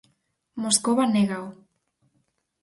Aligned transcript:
Moscova 0.63 1.03
négao. 1.13 1.45